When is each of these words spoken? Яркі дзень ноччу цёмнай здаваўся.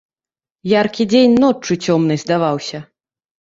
Яркі 0.71 1.05
дзень 1.11 1.35
ноччу 1.43 1.77
цёмнай 1.89 2.21
здаваўся. 2.23 2.83